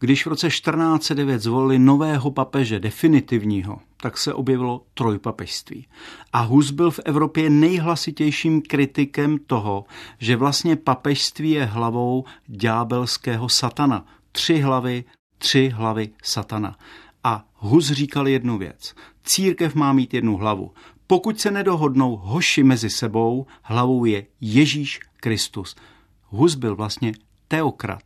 Když 0.00 0.26
v 0.26 0.28
roce 0.28 0.48
1409 0.48 1.42
zvolili 1.42 1.78
nového 1.78 2.30
papeže, 2.30 2.80
definitivního, 2.80 3.78
tak 3.96 4.18
se 4.18 4.34
objevilo 4.34 4.82
trojpapežství. 4.94 5.86
A 6.32 6.40
Hus 6.40 6.70
byl 6.70 6.90
v 6.90 7.00
Evropě 7.04 7.50
nejhlasitějším 7.50 8.62
kritikem 8.62 9.38
toho, 9.46 9.84
že 10.18 10.36
vlastně 10.36 10.76
papežství 10.76 11.50
je 11.50 11.64
hlavou 11.64 12.24
ďábelského 12.46 13.48
satana. 13.48 14.06
Tři 14.32 14.58
hlavy, 14.60 15.04
tři 15.38 15.70
hlavy 15.74 16.10
satana. 16.22 16.76
A 17.24 17.44
Hus 17.54 17.90
říkal 17.90 18.28
jednu 18.28 18.58
věc. 18.58 18.94
Církev 19.24 19.74
má 19.74 19.92
mít 19.92 20.14
jednu 20.14 20.36
hlavu. 20.36 20.72
Pokud 21.06 21.40
se 21.40 21.50
nedohodnou 21.50 22.16
hoši 22.16 22.62
mezi 22.62 22.90
sebou, 22.90 23.46
hlavou 23.62 24.04
je 24.04 24.26
Ježíš 24.40 25.00
Kristus. 25.16 25.76
Hus 26.22 26.54
byl 26.54 26.76
vlastně 26.76 27.12
teokrat. 27.48 28.02